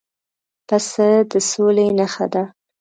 پسه 0.67 1.09
د 1.31 1.31
سولې 1.51 1.87
نښه 1.97 2.25
ده. 2.33 2.43